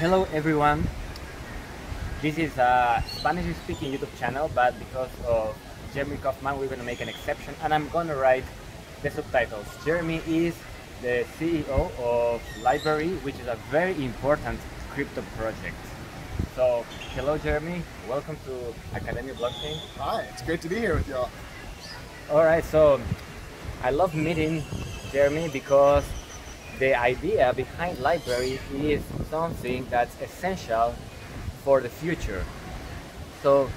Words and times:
Hello 0.00 0.26
everyone. 0.32 0.88
This 2.22 2.38
is 2.38 2.56
a 2.56 3.04
Spanish 3.06 3.54
speaking 3.56 3.92
YouTube 3.92 4.18
channel, 4.18 4.50
but 4.54 4.72
because 4.78 5.10
of 5.28 5.54
Jeremy 5.92 6.16
Kauffman, 6.16 6.58
we're 6.58 6.68
gonna 6.68 6.88
make 6.88 7.02
an 7.02 7.10
exception 7.10 7.54
and 7.62 7.74
I'm 7.74 7.86
gonna 7.90 8.16
write 8.16 8.44
the 9.02 9.10
subtitles. 9.10 9.66
Jeremy 9.84 10.22
is 10.26 10.54
the 11.02 11.26
CEO 11.36 11.92
of 12.00 12.40
LBRY, 12.64 13.22
which 13.24 13.34
is 13.40 13.46
a 13.46 13.58
very 13.70 13.92
important 14.02 14.58
crypto 14.88 15.22
project. 15.36 15.76
So, 16.56 16.86
hello 17.14 17.36
Jeremy, 17.36 17.82
welcome 18.08 18.38
to 18.46 18.72
Academia 18.96 19.34
Blockchain. 19.34 19.76
Hi, 19.98 20.22
it's 20.32 20.40
great 20.40 20.62
to 20.62 20.68
be 20.70 20.76
here 20.76 20.94
with 20.94 21.08
y'all. 21.08 21.28
Alright, 22.30 22.64
so 22.64 22.98
I 23.82 23.90
love 23.90 24.14
meeting 24.14 24.64
Jeremy 25.12 25.50
because 25.52 26.04
the 26.80 26.94
idea 26.94 27.52
behind 27.54 27.98
LBRY 27.98 28.58
is 28.82 29.02
something 29.30 29.86
that's 29.90 30.18
essential 30.22 30.94
for 31.62 31.80
the 31.80 31.90
future. 31.90 32.42
So, 33.42 33.68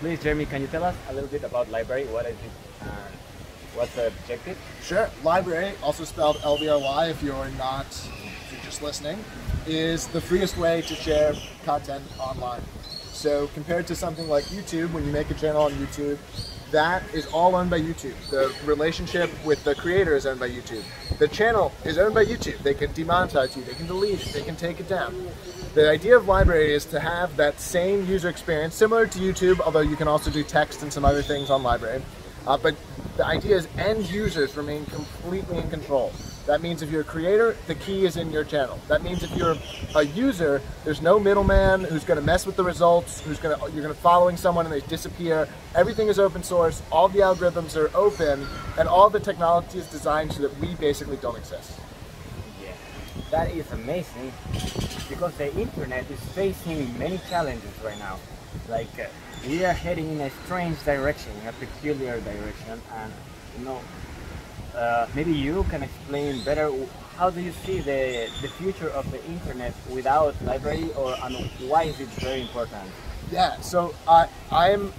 please, 0.00 0.20
Jeremy, 0.20 0.44
can 0.44 0.60
you 0.60 0.66
tell 0.66 0.82
us 0.82 0.96
a 1.08 1.14
little 1.14 1.30
bit 1.30 1.44
about 1.44 1.70
library? 1.70 2.04
What 2.06 2.26
is 2.26 2.34
it? 2.34 2.50
What's 3.76 3.94
the 3.94 4.08
objective? 4.08 4.58
Sure. 4.82 5.08
Library, 5.22 5.72
also 5.82 6.04
spelled 6.04 6.36
LBRY 6.38 7.10
if 7.10 7.22
you're 7.22 7.48
not, 7.58 7.86
if 7.86 8.48
you're 8.50 8.62
just 8.62 8.82
listening, 8.82 9.22
is 9.66 10.08
the 10.08 10.20
freest 10.20 10.56
way 10.56 10.82
to 10.82 10.94
share 10.94 11.34
content 11.64 12.02
online. 12.18 12.62
So 13.12 13.48
compared 13.54 13.86
to 13.88 13.94
something 13.94 14.28
like 14.28 14.44
YouTube, 14.44 14.92
when 14.92 15.04
you 15.06 15.12
make 15.12 15.30
a 15.30 15.34
channel 15.34 15.62
on 15.62 15.72
YouTube, 15.72 16.18
that 16.70 17.02
is 17.14 17.26
all 17.26 17.54
owned 17.54 17.70
by 17.70 17.80
YouTube. 17.80 18.14
The 18.30 18.52
relationship 18.64 19.30
with 19.44 19.62
the 19.64 19.74
creator 19.74 20.16
is 20.16 20.26
owned 20.26 20.40
by 20.40 20.48
YouTube. 20.48 20.82
The 21.18 21.28
channel 21.28 21.72
is 21.84 21.98
owned 21.98 22.14
by 22.14 22.24
YouTube. 22.24 22.58
They 22.58 22.74
can 22.74 22.92
demonetize 22.92 23.56
you, 23.56 23.62
they 23.62 23.74
can 23.74 23.86
delete 23.86 24.26
it, 24.26 24.32
they 24.32 24.42
can 24.42 24.56
take 24.56 24.80
it 24.80 24.88
down. 24.88 25.14
The 25.74 25.90
idea 25.90 26.16
of 26.16 26.26
library 26.26 26.74
is 26.74 26.84
to 26.86 27.00
have 27.00 27.36
that 27.36 27.60
same 27.60 28.06
user 28.06 28.28
experience, 28.28 28.74
similar 28.74 29.06
to 29.06 29.18
YouTube, 29.18 29.60
although 29.60 29.80
you 29.80 29.96
can 29.96 30.08
also 30.08 30.30
do 30.30 30.42
text 30.42 30.82
and 30.82 30.92
some 30.92 31.04
other 31.04 31.22
things 31.22 31.50
on 31.50 31.62
LBRY. 31.62 32.02
Uh, 32.46 32.56
but 32.56 32.76
the 33.16 33.26
idea 33.26 33.56
is 33.56 33.66
end 33.78 34.08
users 34.10 34.56
remain 34.56 34.84
completely 34.86 35.58
in 35.58 35.68
control. 35.70 36.12
That 36.46 36.62
means 36.62 36.80
if 36.80 36.92
you're 36.92 37.00
a 37.00 37.04
creator, 37.04 37.56
the 37.66 37.74
key 37.74 38.04
is 38.04 38.16
in 38.16 38.30
your 38.30 38.44
channel. 38.44 38.78
That 38.86 39.02
means 39.02 39.24
if 39.24 39.36
you're 39.36 39.56
a 39.96 40.04
user, 40.04 40.62
there's 40.84 41.02
no 41.02 41.18
middleman 41.18 41.82
who's 41.82 42.04
going 42.04 42.20
to 42.20 42.24
mess 42.24 42.46
with 42.46 42.54
the 42.54 42.62
results, 42.62 43.20
who's 43.20 43.40
going 43.40 43.58
to 43.58 43.62
you're 43.72 43.82
going 43.82 43.94
to 43.94 44.00
following 44.00 44.36
someone 44.36 44.64
and 44.64 44.72
they 44.72 44.86
disappear. 44.86 45.48
Everything 45.74 46.06
is 46.06 46.20
open 46.20 46.44
source. 46.44 46.82
All 46.92 47.08
the 47.08 47.18
algorithms 47.18 47.76
are 47.76 47.90
open, 47.96 48.46
and 48.78 48.88
all 48.88 49.10
the 49.10 49.18
technology 49.18 49.78
is 49.78 49.86
designed 49.88 50.32
so 50.34 50.42
that 50.42 50.56
we 50.60 50.76
basically 50.76 51.16
don't 51.16 51.36
exist. 51.36 51.80
Yeah, 52.62 52.72
that 53.32 53.50
is 53.50 53.68
amazing 53.72 54.32
because 55.08 55.34
the 55.34 55.52
internet 55.56 56.08
is 56.08 56.20
facing 56.26 56.96
many 56.96 57.18
challenges 57.28 57.72
right 57.84 57.98
now. 57.98 58.18
Like 58.68 58.98
uh, 58.98 59.06
we 59.46 59.64
are 59.64 59.72
heading 59.72 60.12
in 60.12 60.20
a 60.20 60.30
strange 60.44 60.82
direction, 60.84 61.32
a 61.48 61.52
peculiar 61.52 62.20
direction, 62.20 62.80
and 62.94 63.12
you 63.58 63.64
know 63.64 63.80
uh, 64.76 65.06
maybe 65.14 65.32
you 65.32 65.64
can 65.70 65.82
explain 65.82 66.44
better 66.44 66.70
how 67.16 67.30
do 67.30 67.40
you 67.40 67.52
see 67.64 67.78
the, 67.80 68.28
the 68.42 68.48
future 68.48 68.90
of 68.90 69.10
the 69.10 69.24
internet 69.24 69.72
without 69.90 70.34
LBRY 70.44 70.96
or 70.96 71.16
and 71.22 71.50
why 71.68 71.84
is 71.84 71.98
it 71.98 72.08
very 72.20 72.42
important? 72.42 72.90
Yeah, 73.32 73.58
so 73.60 73.94
I, 74.06 74.28
I'm 74.52 74.92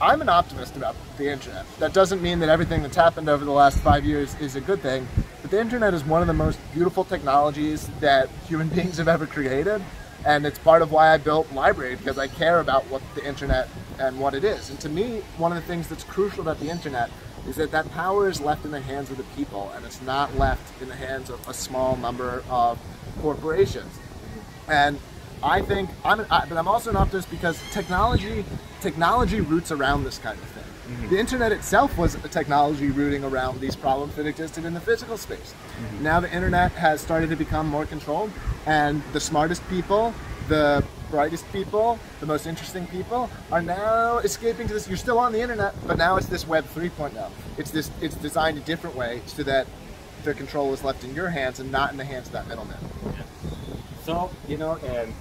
I'm 0.00 0.22
an 0.22 0.30
optimist 0.30 0.76
about 0.76 0.96
the 1.18 1.30
internet. 1.30 1.66
That 1.78 1.92
doesn't 1.92 2.22
mean 2.22 2.38
that 2.38 2.48
everything 2.48 2.80
that's 2.80 2.96
happened 2.96 3.28
over 3.28 3.44
the 3.44 3.50
last 3.50 3.78
five 3.80 4.06
years 4.06 4.34
is 4.40 4.56
a 4.56 4.60
good 4.60 4.80
thing, 4.80 5.06
but 5.42 5.50
the 5.50 5.60
internet 5.60 5.92
is 5.92 6.02
one 6.02 6.22
of 6.22 6.26
the 6.26 6.32
most 6.32 6.58
beautiful 6.72 7.04
technologies 7.04 7.90
that 8.00 8.30
human 8.48 8.68
beings 8.74 8.96
have 8.96 9.08
ever 9.08 9.26
created, 9.26 9.82
and 10.24 10.44
it's 10.46 10.58
part 10.58 10.82
of 10.82 10.92
why 10.92 11.12
I 11.12 11.16
built 11.16 11.50
Library 11.52 11.96
because 11.96 12.18
I 12.18 12.28
care 12.28 12.60
about 12.60 12.84
what 12.90 13.02
the 13.14 13.26
internet 13.26 13.68
and 13.98 14.18
what 14.18 14.34
it 14.34 14.44
is. 14.44 14.70
And 14.70 14.80
to 14.80 14.88
me, 14.88 15.22
one 15.36 15.52
of 15.52 15.56
the 15.56 15.66
things 15.66 15.88
that's 15.88 16.04
crucial 16.04 16.42
about 16.42 16.60
the 16.60 16.68
internet 16.68 17.10
is 17.48 17.56
that 17.56 17.70
that 17.70 17.90
power 17.92 18.28
is 18.28 18.40
left 18.40 18.64
in 18.64 18.70
the 18.70 18.80
hands 18.80 19.10
of 19.10 19.16
the 19.16 19.24
people 19.34 19.72
and 19.74 19.84
it's 19.84 20.02
not 20.02 20.36
left 20.36 20.80
in 20.82 20.88
the 20.88 20.94
hands 20.96 21.30
of 21.30 21.46
a 21.48 21.54
small 21.54 21.96
number 21.96 22.42
of 22.50 22.78
corporations. 23.20 23.98
And 24.68 24.98
I 25.42 25.62
think, 25.62 25.90
I'm, 26.04 26.20
I, 26.30 26.44
but 26.46 26.58
I'm 26.58 26.68
also 26.68 26.90
an 26.90 26.96
optimist 26.96 27.30
because 27.30 27.60
technology, 27.72 28.44
technology 28.80 29.40
roots 29.40 29.72
around 29.72 30.04
this 30.04 30.18
kind 30.18 30.38
of 30.38 30.44
thing. 30.44 30.64
Mm-hmm. 30.64 31.08
The 31.10 31.18
internet 31.20 31.52
itself 31.52 31.96
was 31.96 32.16
a 32.16 32.28
technology 32.28 32.90
rooting 32.90 33.24
around 33.24 33.60
these 33.60 33.76
problems 33.76 34.16
that 34.16 34.26
existed 34.26 34.64
in 34.64 34.74
the 34.74 34.80
physical 34.80 35.16
space. 35.16 35.54
Mm-hmm. 35.54 36.04
Now 36.04 36.20
the 36.20 36.32
internet 36.34 36.72
has 36.72 37.00
started 37.00 37.30
to 37.30 37.36
become 37.36 37.68
more 37.68 37.86
controlled, 37.86 38.30
and 38.66 39.02
the 39.12 39.20
smartest 39.20 39.66
people, 39.70 40.12
the 40.48 40.84
brightest 41.10 41.50
people, 41.52 41.98
the 42.20 42.26
most 42.26 42.46
interesting 42.46 42.86
people 42.88 43.30
are 43.50 43.62
now 43.62 44.18
escaping 44.18 44.66
to 44.68 44.74
this. 44.74 44.88
You're 44.88 44.96
still 44.96 45.18
on 45.18 45.32
the 45.32 45.40
internet, 45.40 45.74
but 45.86 45.96
now 45.96 46.16
it's 46.16 46.26
this 46.26 46.46
Web 46.46 46.64
3.0. 46.66 47.30
It's 47.56 47.70
this. 47.70 47.90
It's 48.00 48.16
designed 48.16 48.58
a 48.58 48.62
different 48.62 48.96
way 48.96 49.22
so 49.26 49.42
that 49.44 49.66
the 50.24 50.34
control 50.34 50.72
is 50.74 50.84
left 50.84 51.04
in 51.04 51.14
your 51.14 51.30
hands 51.30 51.60
and 51.60 51.72
not 51.72 51.92
in 51.92 51.96
the 51.96 52.04
hands 52.04 52.26
of 52.26 52.32
that 52.32 52.48
middleman. 52.48 52.78
So 54.04 54.30
you 54.48 54.56
know, 54.56 54.72
um, 54.72 55.14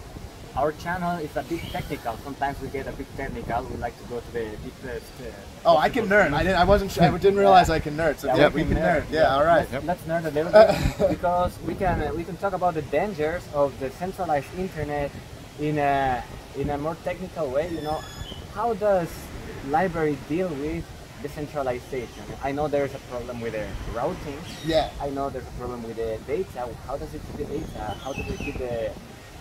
our 0.60 0.72
channel 0.74 1.18
is 1.20 1.36
a 1.36 1.44
bit 1.44 1.62
technical. 1.72 2.18
Sometimes 2.18 2.60
we 2.62 2.68
get 2.68 2.88
a 2.88 2.92
bit 2.92 3.08
technical. 3.16 3.64
We 3.64 3.78
like 3.78 3.98
to 4.02 4.06
go 4.10 4.20
to 4.20 4.32
the 4.32 4.46
deepest. 4.64 5.12
Uh, 5.22 5.32
oh, 5.66 5.78
I 5.78 5.90
can 5.90 6.08
nerd. 6.08 6.34
I 6.34 6.44
didn't. 6.44 6.60
I 6.60 6.66
wasn't. 6.66 6.92
I 7.02 7.10
didn't 7.18 7.40
realize 7.46 7.70
I 7.70 7.80
can 7.80 7.96
nerd. 7.96 8.18
So 8.18 8.28
yeah, 8.28 8.38
yeah 8.38 8.48
we, 8.50 8.64
can 8.64 8.76
nerd. 8.76 9.04
nerd. 9.04 9.06
Yeah, 9.10 9.22
yeah, 9.22 9.36
all 9.36 9.46
right. 9.46 9.68
Let's, 9.72 9.86
let's 9.86 10.04
nerd 10.04 10.26
a 10.26 10.32
little 10.32 10.52
bit 10.52 11.10
because 11.16 11.58
we 11.68 11.76
can 11.76 12.02
uh, 12.02 12.12
we 12.14 12.24
can 12.24 12.38
talk 12.38 12.54
about 12.54 12.74
the 12.74 12.82
dangers 12.84 13.44
of 13.54 13.78
the 13.80 13.90
centralized 13.92 14.52
internet 14.58 15.12
in 15.60 15.78
a 15.78 16.24
in 16.58 16.70
a 16.70 16.78
more 16.78 16.96
technical 17.04 17.50
way, 17.50 17.70
you 17.70 17.82
know, 17.82 18.02
how 18.54 18.74
does 18.74 19.10
library 19.70 20.18
deal 20.28 20.50
with 20.50 20.84
decentralization? 21.22 22.24
I 22.44 22.52
know 22.52 22.68
there's 22.68 22.94
a 22.94 23.00
problem 23.12 23.42
with 23.42 23.54
the 23.54 23.68
routing. 23.94 24.40
Yeah. 24.66 24.90
I 25.02 25.10
know 25.10 25.30
there's 25.30 25.48
a 25.48 25.58
problem 25.60 25.84
with 25.84 25.98
the 25.98 26.20
data. 26.28 26.68
How 26.88 26.98
does 26.98 27.14
it 27.14 27.22
keep 27.28 27.48
the 27.48 27.58
data? 27.60 27.96
How 28.04 28.14
does 28.14 28.28
it 28.28 28.40
keep 28.40 28.58
the 28.58 28.92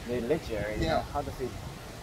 the 0.08 0.20
ledger? 0.22 0.64
You 0.76 0.84
yeah. 0.84 0.88
Know, 0.88 1.00
how 1.12 1.22
does 1.22 1.40
it 1.40 1.48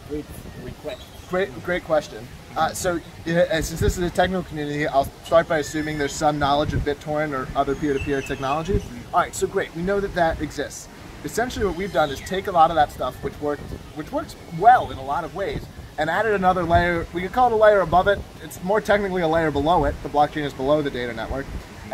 read 0.10 0.26
requests? 0.64 1.06
Great, 1.30 1.64
great 1.64 1.84
question. 1.84 2.26
Uh, 2.56 2.70
so, 2.70 3.00
uh, 3.28 3.62
since 3.62 3.80
this 3.80 3.98
is 3.98 4.00
a 4.00 4.10
technical 4.10 4.44
community, 4.44 4.88
I'll 4.88 5.10
start 5.26 5.50
by 5.50 5.58
assuming 5.58 5.98
there's 5.98 6.14
some 6.14 6.40
knowledge 6.40 6.74
of 6.74 6.82
BitTorrent 6.82 7.34
or 7.34 7.48
other 7.58 7.76
peer-to-peer 7.76 8.22
technology. 8.22 8.82
All 9.14 9.20
right, 9.20 9.36
so 9.36 9.48
great. 9.48 9.76
We 9.76 9.82
know 9.82 10.00
that 10.00 10.16
that 10.16 10.42
exists 10.42 10.88
essentially 11.26 11.66
what 11.66 11.76
we've 11.76 11.92
done 11.92 12.12
is 12.12 12.20
take 12.22 12.48
a 12.48 12.52
lot 12.52 12.70
of 12.70 12.76
that 12.76 12.92
stuff, 12.92 13.22
which 13.24 13.38
worked, 13.42 13.64
which 13.96 14.12
works 14.12 14.36
well 14.60 14.92
in 14.92 14.98
a 14.98 15.04
lot 15.04 15.24
of 15.24 15.36
ways, 15.36 15.66
and 15.98 16.10
added 16.10 16.34
another 16.34 16.64
layer. 16.64 17.06
We 17.14 17.22
could 17.22 17.34
call 17.34 17.48
it 17.48 17.54
a 17.54 17.58
layer 17.58 17.82
above 17.82 18.08
it. 18.08 18.20
It's 18.44 18.64
more 18.64 18.80
technically 18.80 19.24
a 19.24 19.28
layer 19.28 19.52
below 19.52 19.86
it. 19.86 19.96
The 20.04 20.10
blockchain 20.10 20.44
is 20.44 20.54
below 20.54 20.82
the 20.82 20.92
data 20.92 21.14
network. 21.14 21.46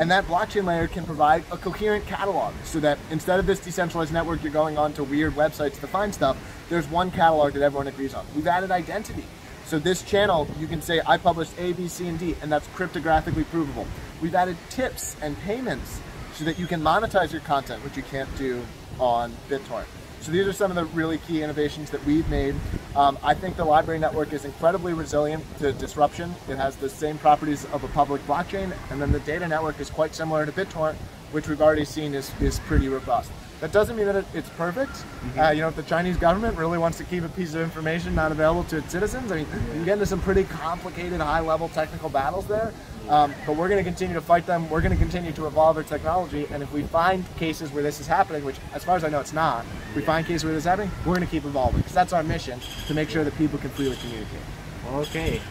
And 0.01 0.09
that 0.09 0.25
blockchain 0.25 0.65
layer 0.65 0.87
can 0.87 1.05
provide 1.05 1.43
a 1.51 1.57
coherent 1.57 2.07
catalog 2.07 2.55
so 2.63 2.79
that 2.79 2.97
instead 3.11 3.39
of 3.39 3.45
this 3.45 3.59
decentralized 3.59 4.11
network, 4.11 4.41
you're 4.41 4.51
going 4.51 4.75
on 4.75 4.93
to 4.93 5.03
weird 5.03 5.35
websites 5.35 5.79
to 5.79 5.85
find 5.85 6.11
stuff, 6.11 6.35
there's 6.69 6.87
one 6.87 7.11
catalog 7.11 7.53
that 7.53 7.61
everyone 7.61 7.85
agrees 7.85 8.15
on. 8.15 8.25
We've 8.35 8.47
added 8.47 8.71
identity. 8.71 9.25
So 9.65 9.77
this 9.77 10.01
channel, 10.01 10.47
you 10.59 10.65
can 10.65 10.81
say, 10.81 11.01
I 11.05 11.17
published 11.17 11.53
A, 11.59 11.73
B, 11.73 11.87
C, 11.87 12.07
and 12.07 12.17
D, 12.17 12.35
and 12.41 12.51
that's 12.51 12.65
cryptographically 12.69 13.45
provable. 13.51 13.85
We've 14.23 14.33
added 14.33 14.57
tips 14.71 15.15
and 15.21 15.39
payments 15.41 16.01
so 16.33 16.45
that 16.45 16.57
you 16.57 16.65
can 16.65 16.81
monetize 16.81 17.31
your 17.31 17.41
content, 17.41 17.83
which 17.83 17.95
you 17.95 18.01
can't 18.01 18.35
do 18.39 18.65
on 18.99 19.31
BitTorrent. 19.49 19.85
So 20.21 20.31
these 20.31 20.47
are 20.47 20.53
some 20.53 20.71
of 20.71 20.75
the 20.75 20.85
really 20.85 21.19
key 21.19 21.43
innovations 21.43 21.91
that 21.91 22.03
we've 22.05 22.27
made. 22.27 22.55
Um, 22.95 23.17
I 23.23 23.33
think 23.33 23.55
the 23.55 23.63
library 23.63 23.99
network 23.99 24.33
is 24.33 24.43
incredibly 24.43 24.93
resilient 24.93 25.45
to 25.59 25.71
disruption. 25.71 26.35
It 26.49 26.57
has 26.57 26.75
the 26.75 26.89
same 26.89 27.17
properties 27.17 27.63
of 27.65 27.85
a 27.85 27.87
public 27.89 28.21
blockchain, 28.27 28.73
and 28.89 29.01
then 29.01 29.13
the 29.13 29.21
data 29.21 29.47
network 29.47 29.79
is 29.79 29.89
quite 29.89 30.13
similar 30.13 30.45
to 30.45 30.51
BitTorrent, 30.51 30.95
which 31.31 31.47
we've 31.47 31.61
already 31.61 31.85
seen 31.85 32.13
is, 32.13 32.31
is 32.41 32.59
pretty 32.59 32.89
robust. 32.89 33.31
That 33.59 33.71
doesn't 33.71 33.95
mean 33.95 34.07
that 34.07 34.15
it, 34.15 34.25
it's 34.33 34.49
perfect. 34.49 34.91
Mm-hmm. 34.91 35.39
Uh, 35.39 35.51
you 35.51 35.61
know, 35.61 35.67
if 35.67 35.75
the 35.75 35.83
Chinese 35.83 36.17
government 36.17 36.57
really 36.57 36.79
wants 36.79 36.97
to 36.97 37.03
keep 37.03 37.23
a 37.23 37.29
piece 37.29 37.53
of 37.53 37.61
information 37.61 38.15
not 38.15 38.31
available 38.31 38.63
to 38.65 38.77
its 38.77 38.91
citizens, 38.91 39.31
I 39.31 39.35
mean, 39.35 39.47
you 39.75 39.85
get 39.85 39.93
into 39.93 40.07
some 40.07 40.19
pretty 40.19 40.45
complicated, 40.45 41.21
high-level 41.21 41.69
technical 41.69 42.09
battles 42.09 42.47
there. 42.47 42.73
Um, 43.09 43.33
but 43.45 43.55
we're 43.55 43.67
going 43.67 43.83
to 43.83 43.87
continue 43.87 44.13
to 44.13 44.21
fight 44.21 44.45
them. 44.45 44.69
We're 44.69 44.81
going 44.81 44.93
to 44.93 44.97
continue 44.97 45.31
to 45.33 45.47
evolve 45.47 45.77
our 45.77 45.83
technology. 45.83 46.47
And 46.51 46.63
if 46.63 46.71
we 46.71 46.83
find 46.83 47.25
cases 47.37 47.71
where 47.71 47.83
this 47.83 47.99
is 47.99 48.07
happening, 48.07 48.43
which 48.43 48.57
as 48.73 48.83
far 48.83 48.95
as 48.95 49.03
I 49.03 49.09
know 49.09 49.19
it's 49.19 49.33
not, 49.33 49.65
we 49.95 50.01
find 50.01 50.25
cases 50.25 50.43
where 50.43 50.53
this 50.53 50.61
is 50.61 50.67
happening, 50.67 50.91
we're 50.99 51.15
going 51.15 51.27
to 51.27 51.31
keep 51.31 51.45
evolving 51.45 51.81
because 51.81 51.93
that's 51.93 52.13
our 52.13 52.23
mission 52.23 52.59
to 52.87 52.93
make 52.93 53.09
sure 53.09 53.23
that 53.23 53.35
people 53.37 53.59
can 53.59 53.69
freely 53.71 53.95
communicate. 53.97 54.39
Okay. 54.87 55.41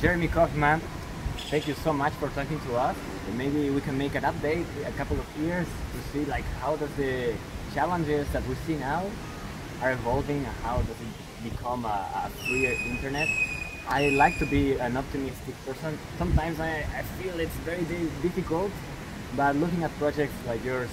Jeremy 0.00 0.28
Kauffman, 0.28 0.80
thank 1.50 1.66
you 1.66 1.74
so 1.74 1.92
much 1.92 2.12
for 2.12 2.28
talking 2.28 2.60
to 2.60 2.76
us. 2.76 2.96
maybe 3.34 3.70
we 3.70 3.80
can 3.80 3.98
make 3.98 4.14
an 4.14 4.22
update 4.22 4.64
a 4.86 4.92
couple 4.92 5.18
of 5.18 5.26
years 5.36 5.66
to 5.92 5.98
see 6.12 6.24
like 6.26 6.44
how 6.62 6.76
does 6.76 6.92
the 6.94 7.34
challenges 7.74 8.24
that 8.32 8.46
we 8.46 8.54
see 8.66 8.76
now 8.76 9.04
are 9.82 9.90
evolving 9.90 10.38
and 10.38 10.56
how 10.62 10.76
does 10.76 11.00
it 11.06 11.50
become 11.50 11.84
a, 11.84 11.98
a 12.22 12.30
freer 12.46 12.74
internet. 12.92 13.26
I 13.88 14.10
like 14.10 14.38
to 14.38 14.46
be 14.46 14.78
an 14.78 14.96
optimistic 14.96 15.54
person. 15.66 15.98
Sometimes 16.18 16.60
I, 16.60 16.86
I 16.94 17.02
feel 17.18 17.40
it's 17.40 17.58
very 17.70 17.82
difficult, 18.22 18.70
but 19.36 19.56
looking 19.56 19.82
at 19.82 19.90
projects 19.98 20.34
like 20.46 20.64
yours, 20.64 20.90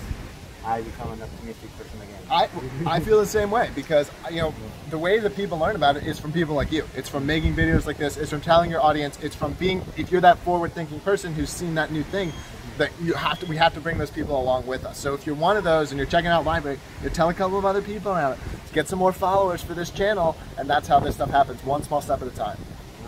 I 0.66 0.82
become 0.82 1.12
an 1.12 1.22
optimistic 1.22 1.78
person 1.78 2.02
again. 2.02 2.20
I, 2.30 2.50
I 2.86 3.00
feel 3.00 3.20
the 3.20 3.26
same 3.26 3.52
way 3.52 3.70
because 3.74 4.12
you 4.30 4.42
know 4.42 4.54
the 4.90 4.98
way 4.98 5.20
that 5.20 5.36
people 5.36 5.58
learn 5.58 5.76
about 5.76 5.98
it 5.98 6.06
is 6.06 6.20
from 6.20 6.34
people 6.34 6.56
like 6.56 6.72
you. 6.72 6.86
It's 6.96 7.10
from 7.10 7.26
making 7.26 7.56
videos 7.56 7.86
like 7.86 7.98
this. 7.98 8.18
It's 8.18 8.30
from 8.32 8.42
telling 8.42 8.70
your 8.70 8.82
audience. 8.82 9.18
It's 9.22 9.36
from 9.36 9.54
being 9.54 9.82
if 9.96 10.12
you're 10.12 10.22
that 10.22 10.38
forward-thinking 10.40 11.00
person 11.02 11.34
who's 11.34 11.50
seen 11.50 11.76
that 11.76 11.92
new 11.92 12.04
thing, 12.04 12.34
that 12.78 12.92
you 13.02 13.14
have 13.14 13.40
to 13.40 13.46
we 13.46 13.58
have 13.58 13.74
to 13.76 13.80
bring 13.80 13.98
those 13.98 14.12
people 14.12 14.40
along 14.40 14.66
with 14.68 14.86
us. 14.86 14.98
So 14.98 15.14
if 15.14 15.26
you're 15.26 15.36
one 15.36 15.58
of 15.58 15.64
those 15.64 15.92
and 15.92 15.98
you're 15.98 16.08
checking 16.08 16.30
out 16.30 16.46
Library, 16.46 16.80
you 17.04 17.10
tell 17.10 17.30
a 17.30 17.34
couple 17.34 17.58
of 17.58 17.66
other 17.66 17.82
people 17.82 18.12
about 18.12 18.38
it. 18.38 18.44
Get 18.74 18.88
some 18.88 19.00
more 19.00 19.14
followers 19.14 19.62
for 19.62 19.74
this 19.74 19.90
channel, 19.90 20.36
and 20.58 20.70
that's 20.70 20.88
how 20.88 21.00
this 21.00 21.16
stuff 21.16 21.30
happens, 21.30 21.64
one 21.64 21.84
small 21.84 22.02
step 22.02 22.22
at 22.22 22.28
a 22.28 22.32
time. 22.32 22.58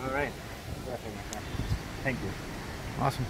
All 0.02 0.10
right. 0.10 0.32
Perfect, 0.86 1.14
my 1.14 1.22
friend. 1.22 1.46
Thank 2.02 2.18
you. 2.20 2.30
Awesome. 3.00 3.26